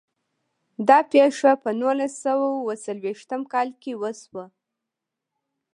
دا 0.87 0.99
پیښه 1.11 1.51
په 1.63 1.69
نولس 1.81 2.13
سوه 2.23 2.45
او 2.53 2.59
اووه 2.59 2.75
څلوېښتم 2.85 3.41
کال 3.53 3.69
کې 3.81 3.91
وشوه. 4.01 4.45